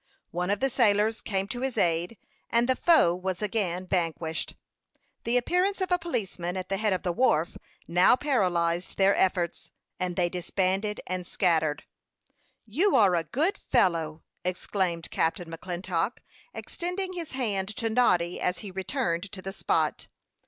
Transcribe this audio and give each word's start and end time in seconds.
One 0.31 0.49
of 0.49 0.61
the 0.61 0.69
sailors 0.71 1.21
came 1.21 1.47
to 1.49 1.59
his 1.61 1.77
aid, 1.77 2.17
and 2.49 2.67
the 2.67 2.75
foe 2.75 3.13
was 3.13 3.39
again 3.39 3.85
vanquished. 3.85 4.55
The 5.25 5.37
appearance 5.37 5.79
of 5.79 5.91
a 5.91 5.99
policeman 5.99 6.57
at 6.57 6.69
the 6.69 6.77
head 6.77 6.91
of 6.91 7.03
the 7.03 7.11
wharf 7.11 7.55
now 7.87 8.15
paralyzed 8.15 8.97
their 8.97 9.15
efforts, 9.15 9.69
and 9.99 10.15
they 10.15 10.27
disbanded 10.27 11.01
and 11.05 11.27
scattered. 11.27 11.83
"You 12.65 12.95
are 12.95 13.13
a 13.15 13.23
good 13.25 13.59
fellow!" 13.59 14.23
exclaimed 14.43 15.11
Captain 15.11 15.51
McClintock, 15.51 16.13
extending 16.51 17.13
his 17.13 17.33
hand 17.33 17.67
to 17.75 17.87
Noddy 17.87 18.39
as 18.41 18.57
he 18.65 18.71
returned 18.71 19.31
to 19.31 19.39
the 19.43 19.53
spot. 19.53 20.07